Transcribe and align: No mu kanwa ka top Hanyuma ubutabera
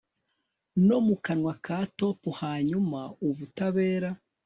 No 0.87 0.97
mu 1.05 1.15
kanwa 1.25 1.53
ka 1.65 1.77
top 1.97 2.19
Hanyuma 2.41 3.01
ubutabera 3.27 4.09